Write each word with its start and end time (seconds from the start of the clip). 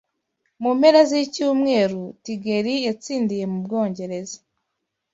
Mu 0.61 0.69
mpera 0.77 1.01
z'icyumweru 1.09 2.01
Tigeri 2.23 2.73
yatsindiye 2.87 3.45
mu 3.51 3.57
Bwongereza 3.65 4.37